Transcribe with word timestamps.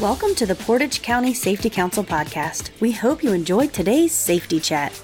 Welcome 0.00 0.34
to 0.36 0.46
the 0.46 0.54
Portage 0.54 1.02
County 1.02 1.34
Safety 1.34 1.68
Council 1.68 2.02
podcast. 2.02 2.70
We 2.80 2.92
hope 2.92 3.22
you 3.22 3.34
enjoyed 3.34 3.74
today's 3.74 4.12
safety 4.12 4.58
chat. 4.58 4.98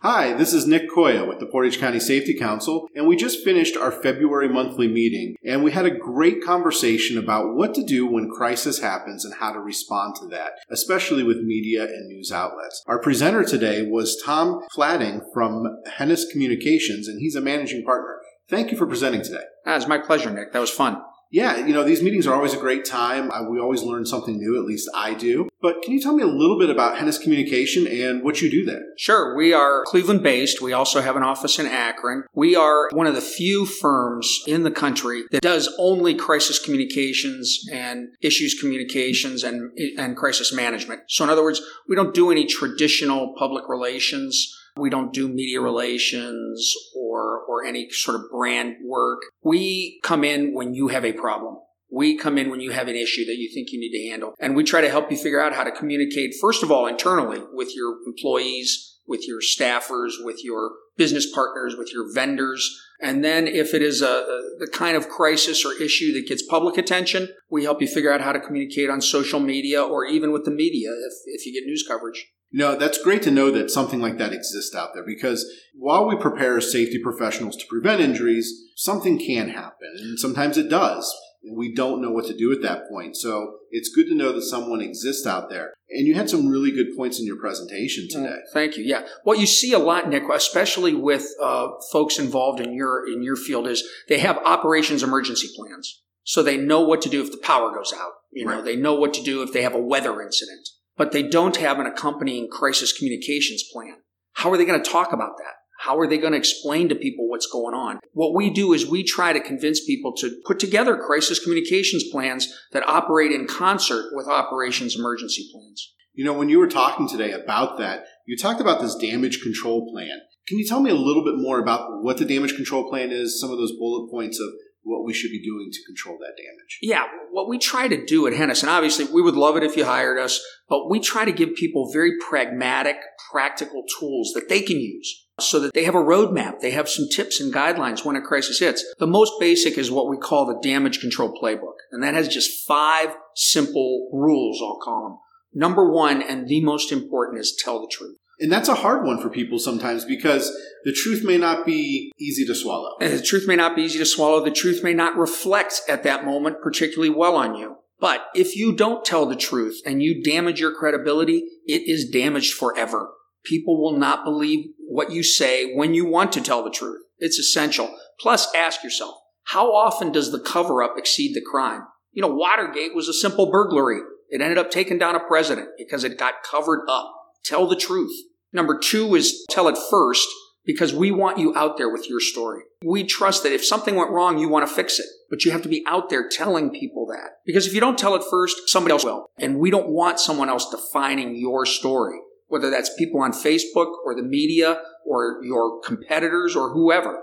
Hi, 0.00 0.34
this 0.34 0.52
is 0.52 0.66
Nick 0.66 0.90
Koya 0.90 1.26
with 1.26 1.40
the 1.40 1.46
Portage 1.46 1.80
County 1.80 2.00
Safety 2.00 2.34
Council, 2.34 2.86
and 2.94 3.06
we 3.06 3.16
just 3.16 3.42
finished 3.44 3.78
our 3.78 3.90
February 3.90 4.50
monthly 4.50 4.88
meeting, 4.88 5.36
and 5.42 5.64
we 5.64 5.72
had 5.72 5.86
a 5.86 5.90
great 5.90 6.44
conversation 6.44 7.16
about 7.16 7.54
what 7.54 7.74
to 7.76 7.82
do 7.82 8.06
when 8.06 8.28
crisis 8.28 8.80
happens 8.80 9.24
and 9.24 9.36
how 9.40 9.54
to 9.54 9.58
respond 9.58 10.16
to 10.16 10.26
that, 10.28 10.52
especially 10.68 11.22
with 11.22 11.38
media 11.38 11.84
and 11.84 12.08
news 12.08 12.30
outlets. 12.30 12.82
Our 12.86 13.00
presenter 13.00 13.42
today 13.42 13.88
was 13.88 14.20
Tom 14.22 14.60
Fladung 14.76 15.22
from 15.32 15.78
Hennes 15.96 16.26
Communications, 16.30 17.08
and 17.08 17.20
he's 17.20 17.34
a 17.34 17.40
managing 17.40 17.82
partner. 17.82 18.18
Thank 18.48 18.70
you 18.70 18.78
for 18.78 18.86
presenting 18.86 19.22
today. 19.22 19.44
Ah, 19.64 19.70
that 19.70 19.74
was 19.76 19.88
my 19.88 19.98
pleasure, 19.98 20.30
Nick. 20.30 20.52
That 20.52 20.60
was 20.60 20.70
fun. 20.70 21.02
Yeah, 21.30 21.66
you 21.66 21.74
know, 21.74 21.82
these 21.82 22.02
meetings 22.02 22.26
are 22.28 22.34
always 22.34 22.54
a 22.54 22.58
great 22.58 22.84
time. 22.84 23.32
We 23.50 23.58
always 23.58 23.82
learn 23.82 24.06
something 24.06 24.38
new, 24.38 24.56
at 24.56 24.64
least 24.64 24.88
I 24.94 25.12
do. 25.12 25.48
But 25.60 25.82
can 25.82 25.92
you 25.92 26.00
tell 26.00 26.14
me 26.14 26.22
a 26.22 26.28
little 26.28 26.56
bit 26.56 26.70
about 26.70 26.98
Hennes 26.98 27.18
Communication 27.18 27.88
and 27.88 28.22
what 28.22 28.40
you 28.40 28.48
do 28.48 28.64
there? 28.64 28.82
Sure. 28.96 29.36
We 29.36 29.52
are 29.52 29.82
Cleveland 29.86 30.22
based. 30.22 30.62
We 30.62 30.72
also 30.72 31.00
have 31.00 31.16
an 31.16 31.24
office 31.24 31.58
in 31.58 31.66
Akron. 31.66 32.24
We 32.32 32.54
are 32.54 32.88
one 32.92 33.08
of 33.08 33.16
the 33.16 33.20
few 33.20 33.66
firms 33.66 34.44
in 34.46 34.62
the 34.62 34.70
country 34.70 35.24
that 35.32 35.42
does 35.42 35.68
only 35.78 36.14
crisis 36.14 36.60
communications 36.60 37.68
and 37.72 38.14
issues 38.22 38.54
communications 38.54 39.42
and, 39.42 39.76
and 39.98 40.16
crisis 40.16 40.52
management. 40.52 41.02
So 41.08 41.24
in 41.24 41.30
other 41.30 41.42
words, 41.42 41.60
we 41.88 41.96
don't 41.96 42.14
do 42.14 42.30
any 42.30 42.46
traditional 42.46 43.34
public 43.36 43.68
relations. 43.68 44.56
We 44.76 44.90
don't 44.90 45.12
do 45.12 45.28
media 45.28 45.60
relations 45.60 46.74
or, 46.96 47.40
or 47.48 47.64
any 47.64 47.90
sort 47.90 48.20
of 48.20 48.30
brand 48.30 48.76
work. 48.84 49.22
We 49.42 50.00
come 50.02 50.24
in 50.24 50.54
when 50.54 50.74
you 50.74 50.88
have 50.88 51.04
a 51.04 51.12
problem. 51.12 51.58
We 51.90 52.18
come 52.18 52.36
in 52.36 52.50
when 52.50 52.60
you 52.60 52.72
have 52.72 52.88
an 52.88 52.96
issue 52.96 53.24
that 53.26 53.36
you 53.36 53.48
think 53.52 53.68
you 53.70 53.78
need 53.78 53.92
to 53.92 54.10
handle. 54.10 54.34
And 54.40 54.56
we 54.56 54.64
try 54.64 54.80
to 54.80 54.90
help 54.90 55.10
you 55.10 55.16
figure 55.16 55.40
out 55.40 55.54
how 55.54 55.64
to 55.64 55.70
communicate, 55.70 56.34
first 56.40 56.62
of 56.62 56.70
all, 56.70 56.86
internally 56.86 57.42
with 57.52 57.74
your 57.74 57.98
employees, 58.06 58.95
with 59.06 59.26
your 59.26 59.40
staffers, 59.40 60.12
with 60.20 60.44
your 60.44 60.72
business 60.96 61.30
partners, 61.32 61.76
with 61.76 61.92
your 61.92 62.12
vendors. 62.12 62.82
And 63.00 63.22
then 63.22 63.46
if 63.46 63.74
it 63.74 63.82
is 63.82 64.00
a, 64.00 64.06
a, 64.06 64.42
the 64.58 64.68
kind 64.72 64.96
of 64.96 65.08
crisis 65.08 65.64
or 65.64 65.74
issue 65.80 66.12
that 66.14 66.26
gets 66.26 66.42
public 66.42 66.78
attention, 66.78 67.28
we 67.50 67.64
help 67.64 67.82
you 67.82 67.88
figure 67.88 68.12
out 68.12 68.22
how 68.22 68.32
to 68.32 68.40
communicate 68.40 68.88
on 68.88 69.00
social 69.00 69.40
media 69.40 69.82
or 69.82 70.06
even 70.06 70.32
with 70.32 70.44
the 70.44 70.50
media 70.50 70.90
if, 70.90 71.12
if 71.26 71.46
you 71.46 71.52
get 71.52 71.66
news 71.66 71.84
coverage. 71.86 72.32
No, 72.52 72.76
that's 72.76 73.02
great 73.02 73.22
to 73.22 73.30
know 73.30 73.50
that 73.50 73.70
something 73.70 74.00
like 74.00 74.18
that 74.18 74.32
exists 74.32 74.74
out 74.74 74.90
there 74.94 75.04
because 75.04 75.44
while 75.74 76.06
we 76.06 76.16
prepare 76.16 76.60
safety 76.60 76.98
professionals 76.98 77.56
to 77.56 77.66
prevent 77.68 78.00
injuries, 78.00 78.50
something 78.76 79.18
can 79.18 79.50
happen 79.50 79.94
and 79.98 80.18
sometimes 80.18 80.56
it 80.56 80.70
does. 80.70 81.14
And 81.46 81.56
we 81.56 81.74
don't 81.74 82.02
know 82.02 82.10
what 82.10 82.26
to 82.26 82.36
do 82.36 82.52
at 82.52 82.62
that 82.62 82.88
point. 82.88 83.16
So 83.16 83.58
it's 83.70 83.88
good 83.94 84.06
to 84.08 84.14
know 84.14 84.32
that 84.32 84.42
someone 84.42 84.80
exists 84.80 85.26
out 85.26 85.48
there. 85.48 85.74
And 85.88 86.06
you 86.06 86.14
had 86.14 86.28
some 86.28 86.48
really 86.48 86.72
good 86.72 86.96
points 86.96 87.20
in 87.20 87.26
your 87.26 87.38
presentation 87.38 88.08
today. 88.10 88.34
Oh, 88.36 88.50
thank 88.52 88.76
you. 88.76 88.84
Yeah, 88.84 89.06
what 89.22 89.38
you 89.38 89.46
see 89.46 89.72
a 89.72 89.78
lot, 89.78 90.08
Nick, 90.08 90.24
especially 90.32 90.94
with 90.94 91.28
uh, 91.40 91.68
folks 91.92 92.18
involved 92.18 92.60
in 92.60 92.74
your 92.74 93.06
in 93.06 93.22
your 93.22 93.36
field, 93.36 93.68
is 93.68 93.88
they 94.08 94.18
have 94.18 94.38
operations 94.38 95.04
emergency 95.04 95.48
plans, 95.56 96.02
so 96.24 96.42
they 96.42 96.56
know 96.56 96.80
what 96.80 97.02
to 97.02 97.08
do 97.08 97.22
if 97.22 97.30
the 97.30 97.38
power 97.38 97.72
goes 97.72 97.92
out. 97.96 98.12
You 98.32 98.46
know, 98.46 98.56
right. 98.56 98.64
they 98.64 98.76
know 98.76 98.96
what 98.96 99.14
to 99.14 99.22
do 99.22 99.42
if 99.42 99.52
they 99.52 99.62
have 99.62 99.74
a 99.74 99.80
weather 99.80 100.20
incident 100.20 100.68
but 100.96 101.12
they 101.12 101.22
don't 101.22 101.56
have 101.56 101.78
an 101.78 101.86
accompanying 101.86 102.48
crisis 102.48 102.96
communications 102.96 103.62
plan. 103.62 103.96
How 104.32 104.50
are 104.50 104.56
they 104.56 104.64
going 104.64 104.82
to 104.82 104.90
talk 104.90 105.12
about 105.12 105.36
that? 105.38 105.54
How 105.78 105.98
are 105.98 106.08
they 106.08 106.18
going 106.18 106.32
to 106.32 106.38
explain 106.38 106.88
to 106.88 106.94
people 106.94 107.28
what's 107.28 107.46
going 107.46 107.74
on? 107.74 108.00
What 108.12 108.34
we 108.34 108.50
do 108.50 108.72
is 108.72 108.86
we 108.86 109.04
try 109.04 109.32
to 109.32 109.40
convince 109.40 109.84
people 109.84 110.14
to 110.16 110.34
put 110.46 110.58
together 110.58 110.96
crisis 110.96 111.38
communications 111.38 112.04
plans 112.10 112.52
that 112.72 112.88
operate 112.88 113.32
in 113.32 113.46
concert 113.46 114.10
with 114.12 114.26
operations 114.26 114.96
emergency 114.96 115.48
plans. 115.52 115.92
You 116.14 116.24
know, 116.24 116.32
when 116.32 116.48
you 116.48 116.58
were 116.58 116.68
talking 116.68 117.08
today 117.08 117.32
about 117.32 117.78
that, 117.78 118.06
you 118.26 118.36
talked 118.36 118.60
about 118.60 118.80
this 118.80 118.94
damage 118.96 119.42
control 119.42 119.90
plan. 119.92 120.18
Can 120.48 120.58
you 120.58 120.66
tell 120.66 120.80
me 120.80 120.90
a 120.90 120.94
little 120.94 121.24
bit 121.24 121.36
more 121.36 121.58
about 121.58 122.02
what 122.02 122.18
the 122.18 122.24
damage 122.24 122.54
control 122.54 122.88
plan 122.88 123.10
is, 123.10 123.38
some 123.38 123.50
of 123.50 123.58
those 123.58 123.76
bullet 123.78 124.10
points 124.10 124.40
of 124.40 124.48
what 124.86 125.04
we 125.04 125.12
should 125.12 125.32
be 125.32 125.42
doing 125.42 125.68
to 125.72 125.84
control 125.84 126.16
that 126.20 126.40
damage. 126.40 126.78
Yeah, 126.80 127.06
what 127.32 127.48
we 127.48 127.58
try 127.58 127.88
to 127.88 128.06
do 128.06 128.28
at 128.28 128.32
and 128.34 128.70
obviously 128.70 129.04
we 129.04 129.20
would 129.20 129.34
love 129.34 129.56
it 129.56 129.64
if 129.64 129.76
you 129.76 129.84
hired 129.84 130.16
us, 130.16 130.40
but 130.68 130.88
we 130.88 131.00
try 131.00 131.24
to 131.24 131.32
give 131.32 131.56
people 131.56 131.90
very 131.92 132.12
pragmatic, 132.28 132.96
practical 133.32 133.82
tools 133.98 134.32
that 134.34 134.48
they 134.48 134.62
can 134.62 134.78
use 134.78 135.25
so 135.40 135.60
that 135.60 135.74
they 135.74 135.84
have 135.84 135.94
a 135.94 135.98
roadmap. 135.98 136.60
They 136.60 136.70
have 136.70 136.88
some 136.88 137.08
tips 137.08 137.40
and 137.40 137.52
guidelines 137.52 138.04
when 138.04 138.16
a 138.16 138.22
crisis 138.22 138.58
hits. 138.58 138.84
The 138.98 139.06
most 139.06 139.34
basic 139.38 139.76
is 139.78 139.90
what 139.90 140.08
we 140.08 140.16
call 140.16 140.46
the 140.46 140.60
damage 140.60 141.00
control 141.00 141.38
playbook, 141.40 141.76
and 141.92 142.02
that 142.02 142.14
has 142.14 142.28
just 142.28 142.66
five 142.66 143.14
simple 143.34 144.08
rules, 144.12 144.60
I'll 144.62 144.78
call 144.78 145.08
them. 145.08 145.18
Number 145.54 145.90
one, 145.90 146.22
and 146.22 146.48
the 146.48 146.60
most 146.60 146.92
important, 146.92 147.40
is 147.40 147.58
tell 147.58 147.80
the 147.80 147.90
truth. 147.90 148.16
And 148.38 148.52
that's 148.52 148.68
a 148.68 148.74
hard 148.74 149.04
one 149.06 149.20
for 149.20 149.30
people 149.30 149.58
sometimes 149.58 150.04
because 150.04 150.54
the 150.84 150.92
truth 150.92 151.24
may 151.24 151.38
not 151.38 151.64
be 151.64 152.12
easy 152.18 152.44
to 152.46 152.54
swallow. 152.54 152.96
And 153.00 153.12
the 153.12 153.22
truth 153.22 153.48
may 153.48 153.56
not 153.56 153.74
be 153.74 153.82
easy 153.82 153.98
to 153.98 154.04
swallow. 154.04 154.44
The 154.44 154.50
truth 154.50 154.84
may 154.84 154.92
not 154.92 155.16
reflect 155.16 155.80
at 155.88 156.02
that 156.02 156.26
moment 156.26 156.60
particularly 156.62 157.08
well 157.08 157.36
on 157.36 157.54
you. 157.54 157.76
But 157.98 158.26
if 158.34 158.54
you 158.54 158.76
don't 158.76 159.04
tell 159.04 159.24
the 159.24 159.36
truth 159.36 159.80
and 159.86 160.02
you 160.02 160.22
damage 160.22 160.60
your 160.60 160.74
credibility, 160.74 161.44
it 161.64 161.88
is 161.88 162.10
damaged 162.10 162.52
forever. 162.52 163.08
People 163.42 163.80
will 163.80 163.96
not 163.96 164.24
believe 164.24 164.66
what 164.88 165.10
you 165.10 165.22
say 165.22 165.74
when 165.74 165.94
you 165.94 166.06
want 166.06 166.32
to 166.32 166.40
tell 166.40 166.62
the 166.64 166.70
truth. 166.70 167.02
It's 167.18 167.38
essential. 167.38 167.94
Plus, 168.20 168.52
ask 168.54 168.82
yourself, 168.82 169.16
how 169.44 169.72
often 169.72 170.12
does 170.12 170.32
the 170.32 170.40
cover 170.40 170.82
up 170.82 170.94
exceed 170.96 171.34
the 171.34 171.40
crime? 171.40 171.82
You 172.12 172.22
know, 172.22 172.34
Watergate 172.34 172.94
was 172.94 173.08
a 173.08 173.14
simple 173.14 173.50
burglary. 173.50 174.00
It 174.28 174.40
ended 174.40 174.58
up 174.58 174.70
taking 174.70 174.98
down 174.98 175.14
a 175.14 175.20
president 175.20 175.68
because 175.78 176.02
it 176.02 176.18
got 176.18 176.42
covered 176.42 176.86
up. 176.88 177.12
Tell 177.44 177.68
the 177.68 177.76
truth. 177.76 178.12
Number 178.52 178.78
two 178.78 179.14
is 179.14 179.44
tell 179.50 179.68
it 179.68 179.78
first 179.90 180.26
because 180.64 180.92
we 180.92 181.10
want 181.10 181.38
you 181.38 181.54
out 181.54 181.76
there 181.76 181.90
with 181.90 182.08
your 182.08 182.20
story. 182.20 182.62
We 182.84 183.04
trust 183.04 183.44
that 183.44 183.52
if 183.52 183.64
something 183.64 183.94
went 183.94 184.10
wrong, 184.10 184.38
you 184.38 184.48
want 184.48 184.68
to 184.68 184.74
fix 184.74 184.98
it, 184.98 185.06
but 185.30 185.44
you 185.44 185.52
have 185.52 185.62
to 185.62 185.68
be 185.68 185.84
out 185.86 186.10
there 186.10 186.28
telling 186.28 186.70
people 186.70 187.06
that. 187.06 187.30
Because 187.46 187.66
if 187.66 187.74
you 187.74 187.80
don't 187.80 187.96
tell 187.96 188.16
it 188.16 188.24
first, 188.28 188.68
somebody 188.68 188.92
else 188.92 189.04
will. 189.04 189.30
And 189.38 189.58
we 189.58 189.70
don't 189.70 189.88
want 189.88 190.18
someone 190.18 190.48
else 190.48 190.68
defining 190.68 191.36
your 191.36 191.64
story, 191.66 192.18
whether 192.48 192.70
that's 192.70 192.94
people 192.96 193.20
on 193.20 193.32
Facebook 193.32 193.92
or 194.04 194.14
the 194.14 194.22
media 194.22 194.80
or 195.04 195.40
your 195.42 195.80
competitors 195.80 196.56
or 196.56 196.72
whoever. 196.72 197.22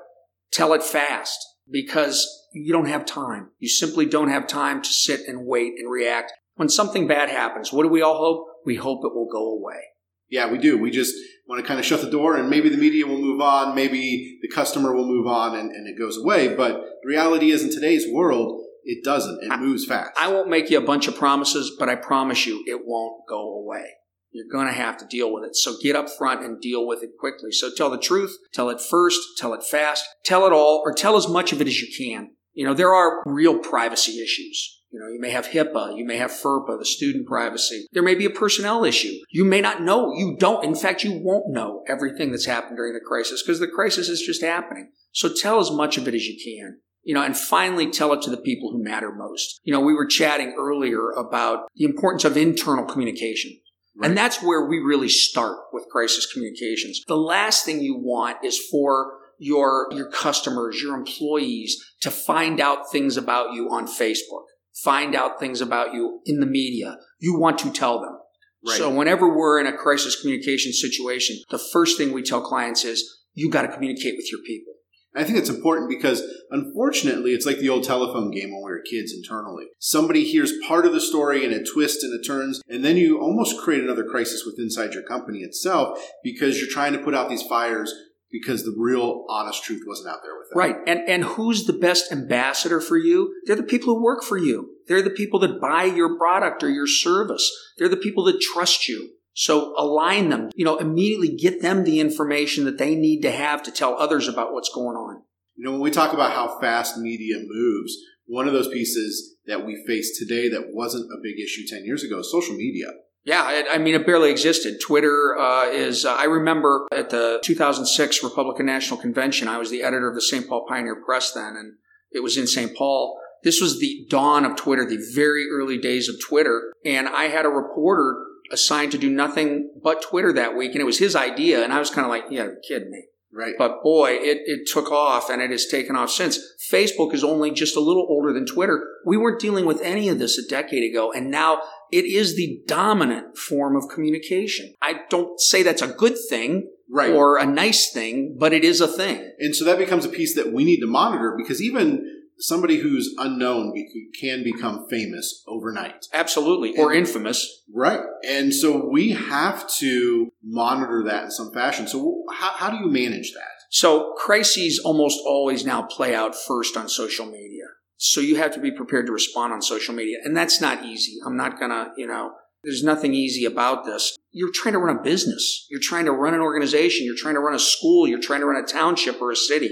Tell 0.52 0.74
it 0.74 0.84
fast 0.84 1.38
because 1.72 2.28
you 2.54 2.72
don't 2.72 2.88
have 2.88 3.06
time. 3.06 3.50
You 3.60 3.70
simply 3.70 4.06
don't 4.06 4.30
have 4.30 4.48
time 4.48 4.82
to 4.82 4.90
sit 4.90 5.22
and 5.28 5.46
wait 5.46 5.74
and 5.78 5.92
react. 5.92 6.34
When 6.56 6.70
something 6.70 7.08
bad 7.08 7.30
happens, 7.30 7.74
what 7.74 7.84
do 7.84 7.90
we 7.90 8.02
all 8.02 8.18
hope? 8.18 8.48
We 8.66 8.76
hope 8.76 9.00
it 9.04 9.16
will 9.16 9.30
go 9.32 9.52
away. 9.52 9.82
Yeah, 10.30 10.52
we 10.52 10.58
do. 10.58 10.78
We 10.78 10.92
just 10.92 11.16
want 11.48 11.62
to 11.62 11.68
kind 11.68 11.80
of 11.80 11.86
shut 11.86 12.02
the 12.02 12.10
door 12.10 12.38
and 12.38 12.50
maybe 12.50 12.70
the 12.70 12.78
media 12.78 13.06
will 13.06 13.20
move 13.20 13.42
on, 13.42 13.76
maybe 13.76 14.40
the 14.42 14.48
customer 14.48 14.96
will 14.96 15.08
move 15.08 15.28
on 15.28 15.56
and, 15.56 15.72
and 15.72 15.88
it 15.88 15.98
goes 15.98 16.18
away. 16.18 16.56
But 16.56 16.74
the 17.04 17.08
reality 17.08 17.52
is 17.52 17.64
in 17.64 17.72
today's 17.72 18.06
world, 18.12 18.64
it 18.84 19.04
doesn't. 19.04 19.44
It 19.44 19.52
I, 19.52 19.58
moves 19.58 19.86
fast. 19.86 20.12
I 20.18 20.30
won't 20.30 20.50
make 20.50 20.70
you 20.70 20.78
a 20.78 20.86
bunch 20.86 21.08
of 21.08 21.16
promises, 21.16 21.76
but 21.78 21.90
I 21.90 21.96
promise 21.96 22.46
you 22.46 22.64
it 22.68 22.82
won't 22.86 23.28
go 23.28 23.60
away. 23.60 23.86
You're 24.34 24.52
going 24.52 24.68
to 24.68 24.74
have 24.74 24.98
to 24.98 25.06
deal 25.06 25.32
with 25.32 25.44
it. 25.44 25.56
So 25.56 25.76
get 25.82 25.96
up 25.96 26.10
front 26.10 26.44
and 26.44 26.60
deal 26.60 26.88
with 26.88 27.04
it 27.04 27.12
quickly. 27.20 27.52
So 27.52 27.70
tell 27.74 27.90
the 27.90 28.00
truth, 28.00 28.36
tell 28.52 28.70
it 28.70 28.82
first, 28.82 29.20
tell 29.38 29.54
it 29.54 29.64
fast, 29.64 30.04
tell 30.26 30.46
it 30.48 30.52
all, 30.52 30.82
or 30.84 30.94
tell 30.94 31.16
as 31.16 31.28
much 31.28 31.54
of 31.54 31.62
it 31.62 31.68
as 31.68 31.80
you 31.80 31.88
can. 31.96 32.32
You 32.54 32.66
know, 32.66 32.74
there 32.74 32.94
are 32.94 33.22
real 33.26 33.60
privacy 33.60 34.22
issues. 34.22 34.82
You 34.92 35.00
know, 35.00 35.08
you 35.08 35.20
may 35.20 35.32
have 35.32 35.48
HIPAA, 35.48 35.98
you 35.98 36.06
may 36.06 36.18
have 36.18 36.30
FERPA, 36.30 36.78
the 36.78 36.86
student 36.86 37.26
privacy. 37.26 37.88
There 37.94 38.04
may 38.04 38.14
be 38.14 38.26
a 38.26 38.30
personnel 38.30 38.86
issue. 38.86 39.14
You 39.32 39.44
may 39.44 39.60
not 39.60 39.82
know. 39.82 40.14
You 40.14 40.36
don't. 40.40 40.64
In 40.64 40.76
fact, 40.76 41.04
you 41.04 41.20
won't 41.24 41.50
know 41.50 41.84
everything 41.88 42.30
that's 42.30 42.46
happened 42.46 42.78
during 42.78 42.94
the 42.94 43.00
crisis 43.00 43.42
because 43.42 43.60
the 43.60 43.68
crisis 43.68 44.08
is 44.08 44.22
just 44.22 44.44
happening. 44.44 44.92
So 45.12 45.34
tell 45.34 45.60
as 45.60 45.72
much 45.72 45.98
of 45.98 46.08
it 46.08 46.14
as 46.14 46.26
you 46.26 46.38
can. 46.44 46.80
You 47.02 47.16
know, 47.16 47.24
and 47.24 47.36
finally 47.36 47.90
tell 47.90 48.14
it 48.14 48.22
to 48.22 48.30
the 48.30 48.38
people 48.38 48.72
who 48.72 48.84
matter 48.84 49.12
most. 49.12 49.60
You 49.64 49.74
know, 49.74 49.82
we 49.82 49.96
were 49.96 50.06
chatting 50.06 50.56
earlier 50.58 51.10
about 51.10 51.66
the 51.76 51.86
importance 51.86 52.24
of 52.24 52.38
internal 52.38 52.86
communication. 52.86 53.60
Right. 53.96 54.10
And 54.10 54.18
that's 54.18 54.42
where 54.42 54.66
we 54.68 54.80
really 54.80 55.10
start 55.10 55.58
with 55.72 55.86
crisis 55.92 56.32
communications. 56.32 57.02
The 57.08 57.18
last 57.18 57.66
thing 57.66 57.82
you 57.82 57.98
want 57.98 58.38
is 58.44 58.60
for 58.72 59.20
your, 59.38 59.88
your 59.92 60.10
customers, 60.10 60.82
your 60.82 60.96
employees 60.96 61.84
to 62.02 62.10
find 62.10 62.60
out 62.60 62.92
things 62.92 63.18
about 63.18 63.54
you 63.54 63.70
on 63.70 63.88
Facebook 63.88 64.46
find 64.82 65.16
out 65.16 65.40
things 65.40 65.62
about 65.62 65.94
you 65.94 66.22
in 66.26 66.40
the 66.40 66.46
media. 66.46 66.98
You 67.20 67.38
want 67.38 67.60
to 67.60 67.72
tell 67.72 68.02
them. 68.02 68.18
Right. 68.66 68.78
So 68.78 68.90
whenever 68.90 69.28
we're 69.28 69.60
in 69.60 69.68
a 69.68 69.76
crisis 69.76 70.20
communication 70.20 70.72
situation, 70.72 71.38
the 71.50 71.60
first 71.60 71.98
thing 71.98 72.14
we 72.14 72.24
tell 72.24 72.42
clients 72.42 72.86
is 72.86 73.22
you 73.34 73.50
got 73.50 73.64
to 73.64 73.68
communicate 73.68 74.16
with 74.16 74.32
your 74.32 74.42
people. 74.46 74.73
I 75.16 75.24
think 75.24 75.38
it's 75.38 75.50
important 75.50 75.90
because 75.90 76.24
unfortunately, 76.50 77.32
it's 77.32 77.46
like 77.46 77.60
the 77.60 77.70
old 77.70 77.84
telephone 77.84 78.32
game 78.32 78.52
when 78.52 78.64
we 78.64 78.72
were 78.72 78.82
kids 78.82 79.14
internally. 79.14 79.66
Somebody 79.80 80.24
hears 80.24 80.54
part 80.68 80.86
of 80.86 80.94
the 80.94 81.02
story 81.02 81.46
and 81.46 81.54
it 81.54 81.68
twists 81.72 82.04
and 82.04 82.14
it 82.14 82.26
turns, 82.26 82.62
and 82.68 82.84
then 82.84 82.98
you 82.98 83.20
almost 83.20 83.60
create 83.60 83.84
another 83.84 84.04
crisis 84.04 84.44
within 84.46 84.64
inside 84.64 84.94
your 84.94 85.04
company 85.04 85.40
itself 85.40 86.00
because 86.24 86.60
you're 86.60 86.70
trying 86.70 86.94
to 86.94 87.00
put 87.00 87.14
out 87.14 87.30
these 87.30 87.44
fires 87.44 87.94
because 88.32 88.64
the 88.64 88.76
real 88.76 89.26
honest 89.30 89.64
truth 89.64 89.84
wasn't 89.86 90.10
out 90.10 90.22
there 90.24 90.34
with 90.38 90.50
them. 90.50 90.58
Right. 90.58 90.76
And 90.88 91.08
and 91.08 91.24
who's 91.24 91.66
the 91.66 91.74
best 91.74 92.12
ambassador 92.12 92.82
for 92.82 92.98
you? 92.98 93.36
They're 93.46 93.56
the 93.56 93.64
people 93.64 93.94
who 93.94 94.04
work 94.04 94.24
for 94.24 94.38
you. 94.38 94.72
They're 94.88 95.04
the 95.04 95.12
people 95.12 95.40
that 95.42 95.62
buy 95.62 95.84
your 95.84 96.18
product 96.18 96.64
or 96.64 96.70
your 96.70 96.88
service. 96.88 97.50
They're 97.78 97.90
the 97.90 97.98
people 97.98 98.24
that 98.26 98.42
trust 98.42 98.90
you. 98.90 99.12
So 99.34 99.74
align 99.78 100.30
them, 100.30 100.50
you 100.56 100.64
know, 100.64 100.78
immediately 100.78 101.36
get 101.36 101.62
them 101.62 101.84
the 101.84 102.00
information 102.00 102.66
that 102.66 102.78
they 102.78 102.96
need 102.96 103.22
to 103.22 103.32
have 103.32 103.64
to 103.64 103.72
tell 103.72 103.96
others 103.96 104.28
about 104.28 104.54
what's 104.54 104.74
going 104.74 104.96
on. 104.96 105.24
You 105.56 105.66
know, 105.66 105.72
when 105.72 105.82
we 105.82 105.92
talk 105.92 106.14
about 106.14 106.34
how 106.34 106.60
fast 106.60 106.98
media 106.98 107.38
moves, 107.46 107.98
one 108.26 108.48
of 108.48 108.54
those 108.54 108.68
pieces 108.68 109.36
that 109.46 109.66
we 109.66 109.84
face 109.88 110.18
today 110.18 110.50
that 110.50 110.74
wasn't 110.74 111.12
a 111.12 111.22
big 111.22 111.40
issue 111.40 111.68
10 111.68 111.84
years 111.86 112.04
ago 112.04 112.20
is 112.20 112.32
social 112.32 112.56
media. 112.56 112.88
Yeah, 113.26 113.52
it, 113.52 113.66
I 113.72 113.78
mean, 113.78 113.96
it 113.96 114.06
barely 114.06 114.30
existed. 114.30 114.80
Twitter 114.86 115.38
uh, 115.38 115.68
is, 115.68 116.06
uh, 116.06 116.14
I 116.14 116.26
remember 116.26 116.88
at 116.92 117.10
the 117.10 117.40
2006 117.44 118.24
Republican 118.24 118.66
National 118.66 119.00
Convention, 119.00 119.48
I 119.48 119.58
was 119.58 119.70
the 119.70 119.84
editor 119.84 120.10
of 120.10 120.16
the 120.16 120.22
St. 120.22 120.48
Paul 120.48 120.66
Pioneer 120.68 121.02
Press 121.06 121.32
then, 121.32 121.56
and 121.56 121.76
it 122.12 122.22
was 122.22 122.38
in 122.38 122.48
St. 122.48 122.76
Paul. 122.76 123.18
This 123.44 123.62
was 123.62 123.80
the 123.80 124.06
dawn 124.10 124.46
of 124.46 124.56
Twitter, 124.56 124.86
the 124.86 125.04
very 125.14 125.48
early 125.50 125.78
days 125.78 126.10
of 126.10 126.16
Twitter. 126.22 126.74
And 126.86 127.08
I 127.08 127.26
had 127.26 127.46
a 127.46 127.50
reporter 127.50 128.16
assigned 128.52 128.92
to 128.92 128.98
do 128.98 129.10
nothing 129.10 129.72
but 129.82 130.02
Twitter 130.02 130.34
that 130.34 130.56
week, 130.56 130.72
and 130.72 130.82
it 130.82 130.86
was 130.86 131.00
his 131.00 131.16
idea. 131.16 131.64
And 131.64 131.74
I 131.74 131.80
was 131.80 131.90
kind 131.90 132.06
of 132.06 132.10
like, 132.12 132.26
yeah, 132.30 132.44
you're 132.44 132.60
kidding 132.68 132.92
me. 132.92 133.06
Right. 133.36 133.56
But 133.58 133.82
boy, 133.82 134.12
it, 134.12 134.42
it 134.46 134.70
took 134.72 134.92
off 134.92 135.32
and 135.32 135.42
it 135.42 135.50
has 135.50 135.66
taken 135.66 135.96
off 135.96 136.12
since. 136.12 136.38
Facebook 136.72 137.16
is 137.16 137.24
only 137.24 137.50
just 137.50 137.76
a 137.76 137.80
little 137.80 138.06
older 138.08 138.32
than 138.32 138.46
Twitter. 138.46 138.88
We 139.08 139.18
weren't 139.18 139.40
dealing 139.42 139.66
with 139.66 139.82
any 139.82 140.08
of 140.10 140.20
this 140.20 140.38
a 140.38 140.48
decade 140.48 140.88
ago, 140.88 141.12
and 141.12 141.32
now 141.32 141.62
it 141.92 142.06
is 142.06 142.36
the 142.36 142.62
dominant 142.68 143.36
form 143.38 143.76
of 143.76 143.90
communication. 143.90 144.76
I 144.84 145.02
don't 145.10 145.40
say 145.40 145.64
that's 145.64 145.82
a 145.82 145.88
good 145.88 146.16
thing 146.30 146.70
Right. 146.90 147.10
or 147.10 147.38
a 147.38 147.46
nice 147.46 147.92
thing, 147.92 148.36
but 148.38 148.54
it 148.54 148.64
is 148.64 148.80
a 148.80 148.88
thing. 148.88 149.32
And 149.40 149.56
so 149.56 149.66
that 149.66 149.80
becomes 149.80 150.06
a 150.06 150.10
piece 150.10 150.36
that 150.36 150.54
we 150.54 150.64
need 150.64 150.80
to 150.82 150.88
monitor 150.88 151.34
because 151.36 151.60
even 151.60 152.23
somebody 152.40 152.78
who's 152.78 153.14
unknown 153.18 153.74
can 154.20 154.44
become 154.44 154.88
famous 154.90 155.44
overnight. 155.48 156.08
Absolutely. 156.14 156.76
Or 156.78 156.94
infamous. 156.94 157.64
Right. 157.74 158.00
And 158.28 158.54
so 158.54 158.90
we 158.90 159.12
have 159.12 159.68
to 159.76 160.32
monitor 160.44 161.04
that 161.06 161.26
in 161.26 161.32
some 161.32 161.52
fashion. 161.52 161.88
So 161.88 162.24
how, 162.32 162.52
how 162.52 162.70
do 162.70 162.78
you 162.78 162.88
manage 162.88 163.34
that? 163.34 163.48
So 163.70 164.14
crises 164.18 164.80
almost 164.84 165.20
always 165.26 165.66
now 165.66 165.82
play 165.84 166.14
out 166.14 166.36
first 166.36 166.78
on 166.78 166.88
social 166.88 167.26
media. 167.26 167.66
So 167.98 168.22
you 168.22 168.36
have 168.36 168.54
to 168.54 168.60
be 168.60 168.72
prepared 168.72 169.06
to 169.08 169.12
respond 169.12 169.54
on 169.54 169.62
social 169.62 169.96
media. 169.96 170.18
And 170.24 170.36
that's 170.36 170.60
not 170.62 170.84
easy. 170.84 171.18
I'm 171.26 171.38
not 171.38 171.60
gonna, 171.60 171.92
you 171.98 172.06
know, 172.06 172.34
there's 172.64 172.84
nothing 172.84 173.14
easy 173.14 173.46
about 173.46 173.86
this. 173.86 174.16
You're 174.32 174.52
trying 174.54 174.74
to 174.74 174.80
run 174.80 174.98
a 174.98 175.02
business. 175.02 175.68
You're 175.70 175.82
trying 175.82 176.06
to 176.06 176.12
run 176.12 176.34
an 176.34 176.40
organization. 176.40 177.06
You're 177.06 177.18
trying 177.18 177.36
to 177.36 177.42
run 177.42 177.56
a 177.56 177.60
school. 177.60 178.08
You're 178.08 178.22
trying 178.22 178.40
to 178.40 178.46
run 178.46 178.64
a 178.64 178.68
township 178.68 179.22
or 179.22 179.32
a 179.32 179.36
city. 179.36 179.70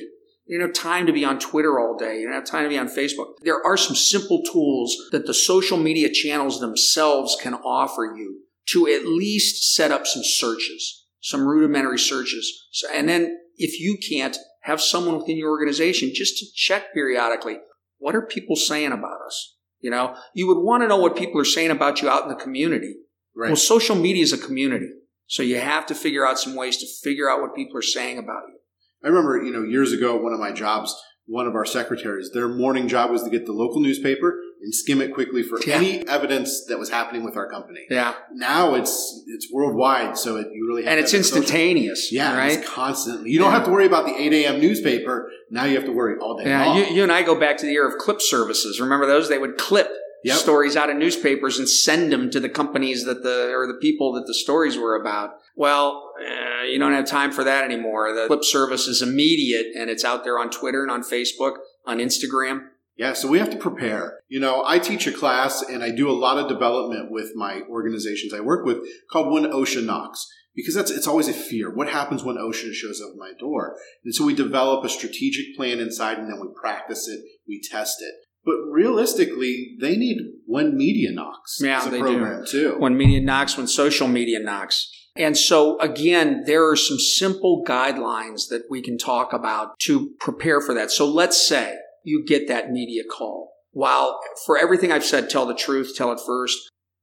You 0.51 0.59
don't 0.59 0.67
have 0.67 0.75
time 0.75 1.05
to 1.05 1.13
be 1.13 1.23
on 1.23 1.39
Twitter 1.39 1.79
all 1.79 1.95
day. 1.97 2.19
You 2.19 2.25
don't 2.25 2.35
have 2.35 2.43
time 2.43 2.63
to 2.63 2.69
be 2.69 2.77
on 2.77 2.89
Facebook. 2.89 3.35
There 3.39 3.65
are 3.65 3.77
some 3.77 3.95
simple 3.95 4.43
tools 4.43 4.93
that 5.13 5.25
the 5.25 5.33
social 5.33 5.77
media 5.77 6.11
channels 6.11 6.59
themselves 6.59 7.37
can 7.41 7.53
offer 7.53 8.03
you 8.17 8.41
to 8.71 8.85
at 8.85 9.05
least 9.05 9.73
set 9.73 9.91
up 9.91 10.05
some 10.05 10.23
searches, 10.25 11.05
some 11.21 11.47
rudimentary 11.47 11.97
searches. 11.97 12.67
So, 12.73 12.89
and 12.93 13.07
then 13.07 13.37
if 13.55 13.79
you 13.79 13.97
can't, 13.97 14.37
have 14.63 14.81
someone 14.81 15.17
within 15.17 15.37
your 15.37 15.51
organization 15.51 16.11
just 16.13 16.37
to 16.39 16.45
check 16.53 16.93
periodically. 16.93 17.57
What 17.99 18.13
are 18.13 18.21
people 18.21 18.57
saying 18.57 18.91
about 18.91 19.21
us? 19.25 19.55
You 19.79 19.89
know, 19.89 20.17
you 20.33 20.47
would 20.47 20.61
want 20.61 20.83
to 20.83 20.87
know 20.89 20.97
what 20.97 21.15
people 21.15 21.39
are 21.39 21.45
saying 21.45 21.71
about 21.71 22.01
you 22.01 22.09
out 22.09 22.23
in 22.23 22.29
the 22.29 22.35
community. 22.35 22.95
Right. 23.33 23.47
Well, 23.47 23.55
social 23.55 23.95
media 23.95 24.23
is 24.23 24.33
a 24.33 24.37
community. 24.37 24.89
So 25.27 25.43
you 25.43 25.59
have 25.61 25.85
to 25.85 25.95
figure 25.95 26.27
out 26.27 26.37
some 26.37 26.55
ways 26.55 26.77
to 26.77 26.87
figure 27.01 27.29
out 27.29 27.39
what 27.39 27.55
people 27.55 27.77
are 27.77 27.81
saying 27.81 28.17
about 28.17 28.43
you. 28.49 28.59
I 29.03 29.07
remember, 29.07 29.41
you 29.43 29.51
know, 29.51 29.63
years 29.63 29.91
ago, 29.93 30.15
one 30.17 30.33
of 30.33 30.39
my 30.39 30.51
jobs, 30.51 30.95
one 31.25 31.47
of 31.47 31.55
our 31.55 31.65
secretaries, 31.65 32.31
their 32.33 32.47
morning 32.47 32.87
job 32.87 33.09
was 33.11 33.23
to 33.23 33.29
get 33.29 33.45
the 33.45 33.51
local 33.53 33.79
newspaper 33.79 34.37
and 34.61 34.73
skim 34.75 35.01
it 35.01 35.11
quickly 35.13 35.41
for 35.41 35.59
Yeah. 35.65 35.75
any 35.77 36.07
evidence 36.07 36.65
that 36.67 36.77
was 36.77 36.89
happening 36.91 37.23
with 37.23 37.35
our 37.35 37.49
company. 37.49 37.79
Yeah. 37.89 38.13
Now 38.33 38.75
it's 38.75 39.23
it's 39.27 39.47
worldwide, 39.51 40.17
so 40.17 40.37
it, 40.37 40.47
you 40.53 40.67
really 40.67 40.83
have 40.83 40.91
And 40.91 40.99
it's 40.99 41.11
that 41.13 41.23
social- 41.23 41.37
instantaneous. 41.39 42.11
Yeah, 42.11 42.37
Right. 42.37 42.59
it's 42.59 42.69
constantly. 42.69 43.31
You 43.31 43.39
don't 43.39 43.49
Yeah. 43.49 43.55
have 43.57 43.65
to 43.65 43.71
worry 43.71 43.87
about 43.87 44.05
the 44.05 44.13
8 44.21 44.33
a.m. 44.33 44.59
newspaper. 44.59 45.31
Now 45.49 45.65
you 45.65 45.75
have 45.75 45.85
to 45.85 45.91
worry 45.91 46.15
all 46.19 46.37
day 46.37 46.45
Yeah, 46.45 46.65
long. 46.65 46.77
you, 46.77 46.83
you 46.85 47.03
and 47.03 47.11
I 47.11 47.23
go 47.23 47.33
back 47.33 47.57
to 47.57 47.65
the 47.65 47.73
era 47.73 47.87
of 47.89 47.97
clip 47.97 48.21
services. 48.21 48.79
Remember 48.79 49.07
those? 49.07 49.29
They 49.29 49.39
would 49.39 49.57
clip 49.57 49.89
Yep. 50.23 50.37
stories 50.37 50.75
out 50.75 50.89
of 50.89 50.97
newspapers 50.97 51.57
and 51.57 51.67
send 51.67 52.11
them 52.11 52.29
to 52.29 52.39
the 52.39 52.49
companies 52.49 53.05
that 53.05 53.23
the 53.23 53.53
or 53.55 53.65
the 53.65 53.79
people 53.81 54.13
that 54.13 54.27
the 54.27 54.33
stories 54.33 54.77
were 54.77 54.95
about. 54.95 55.31
Well, 55.55 56.13
uh, 56.19 56.63
you 56.65 56.79
don't 56.79 56.93
have 56.93 57.05
time 57.05 57.31
for 57.31 57.43
that 57.43 57.63
anymore. 57.63 58.13
The 58.13 58.27
flip 58.27 58.43
service 58.43 58.87
is 58.87 59.01
immediate, 59.01 59.67
and 59.75 59.89
it's 59.89 60.05
out 60.05 60.23
there 60.23 60.39
on 60.39 60.49
Twitter 60.49 60.83
and 60.83 60.91
on 60.91 61.01
Facebook, 61.01 61.55
on 61.85 61.97
Instagram. 61.97 62.67
Yeah, 62.97 63.13
so 63.13 63.27
we 63.27 63.39
have 63.39 63.49
to 63.49 63.57
prepare. 63.57 64.19
You 64.27 64.39
know, 64.39 64.63
I 64.65 64.77
teach 64.77 65.07
a 65.07 65.11
class 65.11 65.63
and 65.63 65.83
I 65.83 65.89
do 65.89 66.09
a 66.09 66.13
lot 66.13 66.37
of 66.37 66.47
development 66.47 67.09
with 67.09 67.31
my 67.35 67.61
organizations 67.69 68.33
I 68.33 68.41
work 68.41 68.65
with 68.65 68.77
called 69.11 69.33
When 69.33 69.51
OSHA 69.51 69.83
Knocks. 69.85 70.27
Because 70.53 70.75
that's 70.75 70.91
it's 70.91 71.07
always 71.07 71.29
a 71.29 71.33
fear. 71.33 71.73
What 71.73 71.89
happens 71.89 72.23
when 72.23 72.35
OSHA 72.35 72.73
shows 72.73 73.01
up 73.01 73.11
at 73.13 73.17
my 73.17 73.31
door? 73.39 73.77
And 74.03 74.13
so 74.13 74.25
we 74.25 74.35
develop 74.35 74.83
a 74.83 74.89
strategic 74.89 75.55
plan 75.55 75.79
inside 75.79 76.17
and 76.17 76.27
then 76.27 76.41
we 76.41 76.49
practice 76.53 77.07
it, 77.07 77.21
we 77.47 77.61
test 77.61 78.01
it. 78.01 78.13
But 78.43 78.55
realistically, 78.71 79.77
they 79.79 79.95
need 79.97 80.17
when 80.45 80.75
media 80.75 81.11
knocks 81.11 81.59
Yeah, 81.61 81.77
as 81.79 81.87
a 81.87 81.89
they 81.91 82.01
do. 82.01 82.45
too. 82.47 82.75
when 82.79 82.97
media 82.97 83.21
knocks, 83.21 83.57
when 83.57 83.67
social 83.67 84.07
media 84.07 84.39
knocks. 84.39 84.89
And 85.15 85.37
so 85.37 85.79
again, 85.79 86.43
there 86.45 86.67
are 86.69 86.75
some 86.75 86.97
simple 86.97 87.63
guidelines 87.67 88.47
that 88.49 88.63
we 88.69 88.81
can 88.81 88.97
talk 88.97 89.33
about 89.33 89.77
to 89.81 90.11
prepare 90.19 90.61
for 90.61 90.73
that. 90.73 90.89
So 90.91 91.05
let's 91.05 91.45
say 91.45 91.77
you 92.03 92.23
get 92.25 92.47
that 92.47 92.71
media 92.71 93.03
call. 93.03 93.51
While 93.71 94.19
for 94.45 94.57
everything 94.57 94.91
I've 94.91 95.05
said, 95.05 95.29
tell 95.29 95.45
the 95.45 95.53
truth, 95.55 95.93
tell 95.95 96.11
it 96.11 96.19
first. 96.25 96.57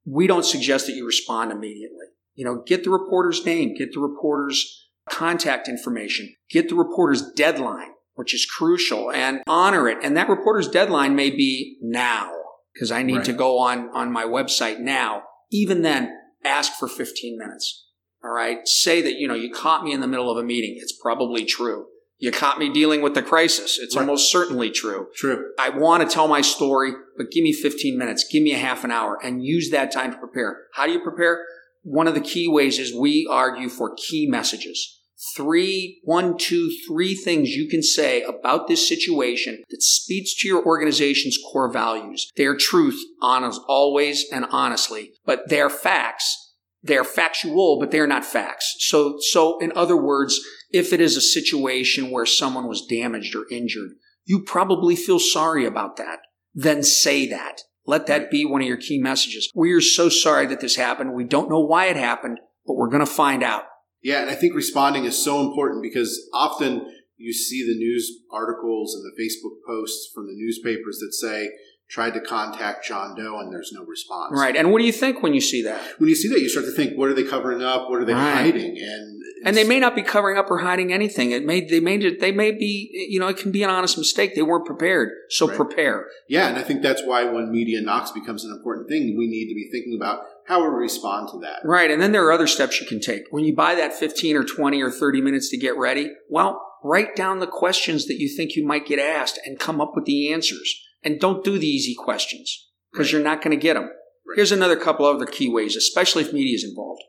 We 0.05 0.27
don't 0.27 0.45
suggest 0.45 0.87
that 0.87 0.93
you 0.93 1.05
respond 1.05 1.51
immediately. 1.51 2.05
You 2.35 2.45
know, 2.45 2.63
get 2.65 2.83
the 2.83 2.89
reporter's 2.89 3.45
name, 3.45 3.75
get 3.75 3.93
the 3.93 3.99
reporter's 3.99 4.87
contact 5.09 5.67
information, 5.67 6.33
get 6.49 6.69
the 6.69 6.75
reporter's 6.75 7.31
deadline, 7.31 7.89
which 8.19 8.33
is 8.33 8.45
crucial 8.45 9.09
and 9.13 9.41
honor 9.47 9.87
it. 9.87 9.97
And 10.03 10.17
that 10.17 10.27
reporter's 10.27 10.67
deadline 10.67 11.15
may 11.15 11.29
be 11.29 11.77
now 11.81 12.29
because 12.73 12.91
I 12.91 13.01
need 13.01 13.15
Right. 13.19 13.25
to 13.27 13.31
go 13.31 13.59
on, 13.59 13.89
on 13.93 14.11
my 14.11 14.25
website 14.25 14.77
now. 14.81 15.23
Even 15.51 15.83
then, 15.83 16.11
ask 16.43 16.73
for 16.77 16.89
15 16.89 17.37
minutes. 17.37 17.85
All 18.21 18.31
right. 18.31 18.67
Say 18.67 19.01
that, 19.03 19.13
you 19.13 19.25
know, 19.25 19.35
you 19.35 19.49
caught 19.49 19.85
me 19.85 19.93
in 19.93 20.01
the 20.01 20.07
middle 20.07 20.29
of 20.29 20.37
a 20.37 20.43
meeting. 20.43 20.75
It's 20.81 20.91
probably 20.91 21.45
true. 21.45 21.85
You 22.17 22.31
caught 22.33 22.59
me 22.59 22.67
dealing 22.67 23.01
with 23.01 23.13
the 23.13 23.21
crisis. 23.21 23.79
It's 23.81 23.95
Right. 23.95 24.01
almost 24.01 24.29
certainly 24.29 24.69
true. 24.69 25.07
True. 25.15 25.51
I 25.57 25.69
want 25.69 26.03
to 26.03 26.13
tell 26.13 26.27
my 26.27 26.41
story, 26.41 26.91
but 27.15 27.31
give 27.31 27.43
me 27.45 27.53
15 27.53 27.97
minutes, 27.97 28.25
give 28.29 28.43
me 28.43 28.51
a 28.51 28.57
half 28.57 28.83
an 28.83 28.91
hour 28.91 29.17
and 29.23 29.45
use 29.45 29.69
that 29.69 29.93
time 29.93 30.11
to 30.11 30.17
prepare. 30.17 30.63
How 30.73 30.85
do 30.85 30.91
you 30.91 30.99
prepare? 30.99 31.45
One 31.83 32.05
of 32.09 32.15
the 32.15 32.19
key 32.19 32.49
ways 32.49 32.79
is 32.79 32.93
we 32.93 33.25
argue 33.31 33.69
for 33.69 33.95
key 33.95 34.27
messages. 34.27 34.98
Three, 35.35 35.99
one, 36.03 36.37
two, 36.37 36.71
three 36.87 37.15
things 37.15 37.49
you 37.49 37.67
can 37.67 37.83
say 37.83 38.23
about 38.23 38.67
this 38.67 38.87
situation 38.87 39.63
that 39.69 39.81
speaks 39.81 40.35
to 40.35 40.47
your 40.47 40.65
organization's 40.65 41.37
core 41.51 41.71
values. 41.71 42.29
They 42.35 42.45
are 42.45 42.57
truth, 42.57 42.99
honest, 43.21 43.61
always 43.67 44.25
and 44.31 44.45
honestly, 44.51 45.11
but 45.25 45.49
they're 45.49 45.69
facts. 45.69 46.53
They're 46.81 47.03
factual, 47.03 47.77
but 47.79 47.91
they're 47.91 48.07
not 48.07 48.23
facts. 48.23 48.75
So, 48.79 49.17
so 49.19 49.59
in 49.59 49.73
other 49.75 49.97
words, 49.97 50.39
if 50.71 50.93
it 50.93 51.01
is 51.01 51.17
a 51.17 51.21
situation 51.21 52.09
where 52.11 52.25
someone 52.25 52.67
was 52.67 52.85
damaged 52.85 53.35
or 53.35 53.45
injured, 53.51 53.91
you 54.25 54.43
probably 54.43 54.95
feel 54.95 55.19
sorry 55.19 55.65
about 55.65 55.97
that. 55.97 56.19
Then 56.53 56.83
say 56.83 57.27
that. 57.27 57.61
Let 57.85 58.05
that 58.05 58.29
be 58.29 58.45
one 58.45 58.61
of 58.61 58.67
your 58.67 58.77
key 58.77 58.99
messages. 58.99 59.51
We 59.55 59.73
are 59.73 59.81
so 59.81 60.09
sorry 60.09 60.45
that 60.47 60.59
this 60.59 60.75
happened. 60.75 61.13
We 61.13 61.23
don't 61.23 61.49
know 61.49 61.59
why 61.59 61.87
it 61.87 61.97
happened, 61.97 62.39
but 62.65 62.75
we're 62.75 62.89
going 62.89 63.05
to 63.05 63.11
find 63.11 63.43
out. 63.43 63.63
Yeah, 64.01 64.21
and 64.21 64.29
I 64.29 64.35
think 64.35 64.55
responding 64.55 65.05
is 65.05 65.21
so 65.21 65.41
important 65.41 65.83
because 65.83 66.29
often 66.33 66.85
you 67.17 67.33
see 67.33 67.65
the 67.65 67.77
news 67.77 68.11
articles 68.31 68.95
and 68.95 69.03
the 69.03 69.21
Facebook 69.21 69.57
posts 69.67 70.09
from 70.13 70.27
the 70.27 70.33
newspapers 70.35 70.99
that 70.99 71.13
say, 71.13 71.49
tried 71.89 72.13
to 72.13 72.21
contact 72.21 72.85
John 72.85 73.15
Doe 73.15 73.39
and 73.39 73.51
there's 73.51 73.71
no 73.73 73.83
response. 73.83 74.39
Right. 74.39 74.55
And 74.55 74.71
what 74.71 74.77
do 74.79 74.85
you 74.85 74.91
think 74.91 75.23
when 75.23 75.33
you 75.33 75.41
see 75.41 75.63
that? 75.63 75.81
When 75.99 76.07
you 76.07 76.15
see 76.15 76.27
that, 76.29 76.39
you 76.39 76.47
start 76.47 76.67
to 76.67 76.71
think, 76.71 76.95
what 76.95 77.09
are 77.09 77.15
they 77.15 77.23
covering 77.23 77.63
up? 77.63 77.89
What 77.89 77.99
are 77.99 78.05
they 78.05 78.13
Right. 78.13 78.33
hiding? 78.53 78.77
And 78.77 79.15
And 79.45 79.55
they 79.55 79.63
may 79.63 79.79
not 79.79 79.95
be 79.95 80.03
covering 80.03 80.37
up 80.37 80.51
or 80.51 80.57
hiding 80.59 80.91
anything. 80.93 81.31
It 81.31 81.45
may, 81.45 81.61
they 81.61 81.79
may, 81.79 81.97
they 81.97 82.31
may 82.31 82.51
be, 82.51 82.89
you 83.09 83.19
know, 83.19 83.27
it 83.27 83.37
can 83.37 83.51
be 83.51 83.63
an 83.63 83.69
honest 83.69 83.97
mistake. 83.97 84.35
They 84.35 84.41
weren't 84.41 84.65
prepared. 84.65 85.11
So 85.29 85.47
Right. 85.47 85.55
prepare. 85.55 86.07
Yeah, 86.27 86.49
and 86.49 86.57
I 86.57 86.61
think 86.61 86.81
that's 86.83 87.01
why 87.05 87.23
when 87.23 87.49
media 87.51 87.81
knocks 87.81 88.11
becomes 88.11 88.43
an 88.45 88.51
important 88.51 88.87
thing, 88.89 89.17
we 89.17 89.27
need 89.27 89.47
to 89.47 89.55
be 89.55 89.69
thinking 89.71 89.95
about 89.95 90.23
how 90.49 90.61
we 90.61 90.67
respond 90.67 91.29
to 91.29 91.39
that. 91.39 91.59
Right. 91.63 91.91
And 91.91 92.01
then 92.01 92.11
there 92.11 92.25
are 92.25 92.31
other 92.31 92.47
steps 92.47 92.81
you 92.81 92.87
can 92.87 92.99
take. 92.99 93.23
When 93.29 93.45
you 93.45 93.55
buy 93.55 93.75
that 93.75 93.93
15 93.93 94.35
or 94.35 94.43
20 94.43 94.81
or 94.81 94.89
30 94.89 95.21
minutes 95.21 95.49
to 95.51 95.57
get 95.57 95.77
ready, 95.77 96.11
well, 96.27 96.59
write 96.83 97.15
down 97.15 97.39
the 97.39 97.47
questions 97.47 98.07
that 98.07 98.19
you 98.19 98.27
think 98.35 98.55
you 98.55 98.65
might 98.65 98.87
get 98.87 98.97
asked 98.97 99.39
and 99.45 99.59
come 99.59 99.79
up 99.79 99.91
with 99.95 100.05
the 100.05 100.33
answers. 100.33 100.75
And 101.03 101.19
don't 101.19 101.45
do 101.45 101.59
the 101.59 101.67
easy 101.67 101.95
questions 101.95 102.67
because 102.91 103.07
Right. 103.07 103.13
you're 103.13 103.23
not 103.23 103.43
going 103.43 103.57
to 103.57 103.61
get 103.61 103.75
them. 103.75 103.83
Right. 103.83 104.35
Here's 104.35 104.51
another 104.51 104.75
couple 104.75 105.05
other 105.05 105.27
key 105.27 105.47
ways, 105.47 105.75
especially 105.75 106.23
if 106.23 106.33
media 106.33 106.55
is 106.55 106.63
involved. 106.63 107.03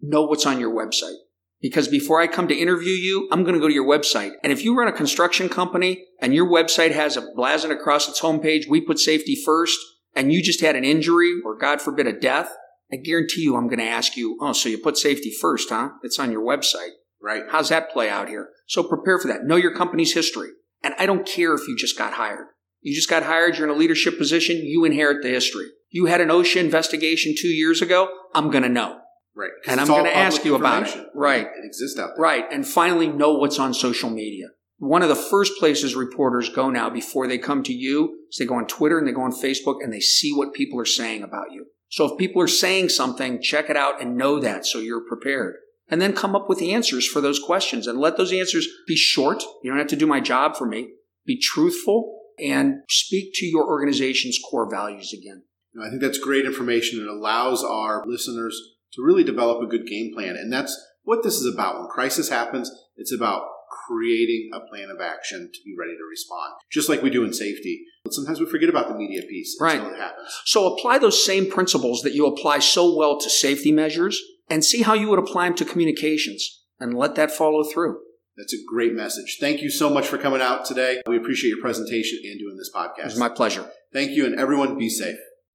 Know 0.00 0.22
what's 0.22 0.44
on 0.44 0.60
your 0.60 0.74
website. 0.74 1.16
Because 1.62 1.88
before 1.88 2.20
I 2.20 2.26
come 2.26 2.48
to 2.48 2.54
interview 2.54 2.92
you, 2.92 3.28
I'm 3.30 3.42
going 3.42 3.54
to 3.54 3.60
go 3.60 3.68
to 3.68 3.74
your 3.74 3.86
website. 3.86 4.32
And 4.42 4.52
if 4.52 4.64
you 4.64 4.76
run 4.76 4.88
a 4.88 4.92
construction 4.92 5.48
company 5.48 6.06
and 6.20 6.34
your 6.34 6.46
website 6.46 6.92
has 6.92 7.16
a 7.16 7.26
blazon 7.36 7.70
across 7.70 8.08
its 8.08 8.20
homepage, 8.20 8.68
we 8.68 8.80
put 8.80 8.98
safety 8.98 9.36
first, 9.36 9.78
and 10.16 10.32
you 10.32 10.42
just 10.42 10.60
had 10.60 10.74
an 10.74 10.84
injury 10.84 11.34
or 11.44 11.56
God 11.56 11.80
forbid 11.80 12.06
a 12.06 12.18
death, 12.18 12.50
I 12.92 12.96
guarantee 12.96 13.42
you 13.42 13.56
I'm 13.56 13.68
going 13.68 13.78
to 13.78 13.84
ask 13.84 14.16
you, 14.16 14.38
oh, 14.40 14.52
so 14.52 14.68
you 14.68 14.78
put 14.78 14.98
safety 14.98 15.32
first, 15.40 15.70
huh? 15.70 15.90
It's 16.02 16.18
on 16.18 16.32
your 16.32 16.42
website. 16.42 16.90
Right. 17.22 17.44
How's 17.50 17.68
that 17.68 17.90
play 17.90 18.08
out 18.08 18.28
here? 18.28 18.48
So 18.66 18.82
prepare 18.82 19.18
for 19.18 19.28
that. 19.28 19.44
Know 19.44 19.56
your 19.56 19.74
company's 19.74 20.14
history. 20.14 20.48
And 20.82 20.94
I 20.98 21.06
don't 21.06 21.26
care 21.26 21.54
if 21.54 21.68
you 21.68 21.76
just 21.76 21.98
got 21.98 22.14
hired. 22.14 22.46
You 22.80 22.94
just 22.94 23.10
got 23.10 23.24
hired, 23.24 23.58
you're 23.58 23.68
in 23.68 23.74
a 23.74 23.78
leadership 23.78 24.16
position, 24.16 24.56
you 24.56 24.86
inherit 24.86 25.22
the 25.22 25.28
history. 25.28 25.66
You 25.90 26.06
had 26.06 26.22
an 26.22 26.28
OSHA 26.28 26.60
investigation 26.60 27.34
two 27.38 27.48
years 27.48 27.82
ago, 27.82 28.08
I'm 28.34 28.50
going 28.50 28.62
to 28.62 28.70
know. 28.70 29.00
Right. 29.36 29.50
And 29.68 29.80
I'm 29.80 29.86
going 29.86 30.04
to 30.04 30.16
ask 30.16 30.44
you 30.44 30.54
about 30.54 30.88
it. 30.88 31.06
Right. 31.14 31.46
It 31.46 31.64
exists 31.64 31.98
out 31.98 32.12
there. 32.16 32.22
Right. 32.22 32.44
And 32.50 32.66
finally, 32.66 33.08
know 33.08 33.34
what's 33.34 33.58
on 33.58 33.74
social 33.74 34.08
media. 34.10 34.46
One 34.78 35.02
of 35.02 35.10
the 35.10 35.14
first 35.14 35.58
places 35.58 35.94
reporters 35.94 36.48
go 36.48 36.70
now 36.70 36.88
before 36.88 37.26
they 37.26 37.36
come 37.36 37.62
to 37.64 37.72
you 37.72 38.16
is 38.30 38.38
they 38.38 38.46
go 38.46 38.54
on 38.54 38.66
Twitter 38.66 38.98
and 38.98 39.06
they 39.06 39.12
go 39.12 39.22
on 39.22 39.32
Facebook 39.32 39.76
and 39.82 39.92
they 39.92 40.00
see 40.00 40.32
what 40.32 40.54
people 40.54 40.80
are 40.80 40.86
saying 40.86 41.22
about 41.22 41.52
you. 41.52 41.66
So 41.90 42.06
if 42.06 42.18
people 42.18 42.40
are 42.40 42.48
saying 42.48 42.88
something, 42.88 43.42
check 43.42 43.68
it 43.68 43.76
out 43.76 44.00
and 44.00 44.16
know 44.16 44.38
that 44.40 44.64
so 44.64 44.78
you're 44.78 45.06
prepared. 45.06 45.56
And 45.88 46.00
then 46.00 46.12
come 46.12 46.36
up 46.36 46.48
with 46.48 46.62
answers 46.62 47.06
for 47.06 47.20
those 47.20 47.40
questions 47.40 47.88
and 47.88 47.98
let 47.98 48.16
those 48.16 48.32
answers 48.32 48.68
be 48.86 48.96
short. 48.96 49.42
You 49.62 49.70
don't 49.70 49.78
have 49.78 49.88
to 49.88 49.96
do 49.96 50.06
my 50.06 50.20
job 50.20 50.56
for 50.56 50.66
me. 50.66 50.92
Be 51.26 51.38
truthful 51.38 52.20
and 52.38 52.82
speak 52.88 53.32
to 53.34 53.46
your 53.46 53.66
organization's 53.66 54.38
core 54.48 54.70
values 54.70 55.12
again. 55.12 55.42
I 55.80 55.88
think 55.88 56.00
that's 56.00 56.18
great 56.18 56.46
information. 56.46 57.00
It 57.00 57.08
allows 57.08 57.64
our 57.64 58.04
listeners 58.06 58.58
to 58.94 59.02
really 59.02 59.24
develop 59.24 59.62
a 59.62 59.70
good 59.70 59.86
game 59.86 60.12
plan. 60.14 60.36
And 60.36 60.52
that's 60.52 60.76
what 61.02 61.22
this 61.22 61.34
is 61.34 61.52
about. 61.52 61.78
When 61.78 61.88
crisis 61.88 62.28
happens, 62.28 62.70
it's 62.96 63.12
about 63.12 63.42
creating 63.86 64.50
a 64.52 64.68
plan 64.68 64.90
of 64.90 65.00
action 65.00 65.50
to 65.52 65.60
be 65.64 65.74
ready 65.78 65.92
to 65.92 66.04
respond, 66.08 66.54
just 66.70 66.88
like 66.88 67.02
we 67.02 67.10
do 67.10 67.24
in 67.24 67.32
safety. 67.32 67.84
But 68.10 68.14
sometimes 68.14 68.40
we 68.40 68.46
forget 68.46 68.68
about 68.68 68.88
the 68.88 68.94
media 68.96 69.22
piece 69.22 69.56
until 69.60 69.84
Right. 69.86 69.94
it 69.94 70.00
happens. 70.00 70.28
So 70.46 70.74
apply 70.74 70.98
those 70.98 71.24
same 71.24 71.48
principles 71.48 72.02
that 72.02 72.12
you 72.12 72.26
apply 72.26 72.58
so 72.58 72.92
well 72.92 73.16
to 73.20 73.30
safety 73.30 73.70
measures 73.70 74.20
and 74.48 74.64
see 74.64 74.82
how 74.82 74.94
you 74.94 75.08
would 75.10 75.20
apply 75.20 75.46
them 75.46 75.54
to 75.58 75.64
communications 75.64 76.64
and 76.80 76.98
let 76.98 77.14
that 77.14 77.30
follow 77.30 77.62
through. 77.62 77.98
That's 78.36 78.52
a 78.52 78.56
great 78.68 78.94
message. 78.94 79.36
Thank 79.38 79.62
you 79.62 79.70
so 79.70 79.88
much 79.88 80.08
for 80.08 80.18
coming 80.18 80.40
out 80.40 80.64
today. 80.64 81.02
We 81.06 81.18
appreciate 81.18 81.50
your 81.50 81.60
presentation 81.60 82.18
and 82.24 82.38
doing 82.40 82.56
this 82.56 82.70
podcast. 82.74 83.04
was 83.04 83.16
my 83.16 83.28
pleasure. 83.28 83.70
Thank 83.92 84.10
you, 84.12 84.26
and 84.26 84.34
everyone 84.40 84.76
be 84.76 84.88
safe. 84.88 85.18